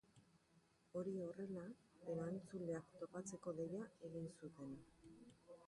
Hori 0.99 1.13
horrela, 1.25 1.65
erantzuleak 2.15 2.89
topatzeko 3.03 3.55
deia 3.61 3.85
egin 4.09 4.29
zuten. 4.41 4.77